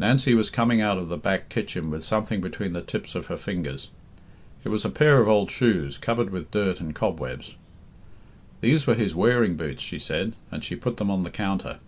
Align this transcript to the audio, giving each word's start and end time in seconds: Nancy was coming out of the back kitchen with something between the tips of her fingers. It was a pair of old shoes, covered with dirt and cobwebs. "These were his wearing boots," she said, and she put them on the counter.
Nancy 0.00 0.34
was 0.34 0.50
coming 0.50 0.80
out 0.80 0.98
of 0.98 1.08
the 1.08 1.16
back 1.16 1.48
kitchen 1.48 1.88
with 1.88 2.02
something 2.04 2.40
between 2.40 2.72
the 2.72 2.82
tips 2.82 3.14
of 3.14 3.26
her 3.26 3.36
fingers. 3.36 3.90
It 4.64 4.70
was 4.70 4.84
a 4.84 4.90
pair 4.90 5.20
of 5.20 5.28
old 5.28 5.52
shoes, 5.52 5.98
covered 5.98 6.30
with 6.30 6.50
dirt 6.50 6.80
and 6.80 6.92
cobwebs. 6.92 7.54
"These 8.60 8.88
were 8.88 8.96
his 8.96 9.14
wearing 9.14 9.56
boots," 9.56 9.84
she 9.84 10.00
said, 10.00 10.34
and 10.50 10.64
she 10.64 10.74
put 10.74 10.96
them 10.96 11.12
on 11.12 11.22
the 11.22 11.30
counter. 11.30 11.78